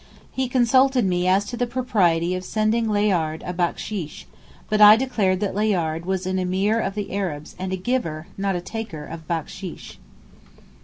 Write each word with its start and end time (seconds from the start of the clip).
He 0.31 0.49
consulted 0.49 1.05
me 1.05 1.27
as 1.27 1.45
to 1.45 1.55
the 1.55 1.67
propriety 1.67 2.33
of 2.33 2.43
sending 2.43 2.89
Layard 2.89 3.43
a 3.45 3.53
backsheesh, 3.53 4.25
but 4.67 4.81
I 4.81 4.95
declared 4.95 5.41
that 5.41 5.53
Layard 5.53 6.07
was 6.07 6.25
an 6.25 6.37
Emeer 6.39 6.79
of 6.79 6.95
the 6.95 7.13
Arabs 7.13 7.55
and 7.59 7.71
a 7.71 7.77
giver, 7.77 8.25
not 8.35 8.55
a 8.55 8.61
taker 8.61 9.05
of 9.05 9.27
backsheesh. 9.27 9.97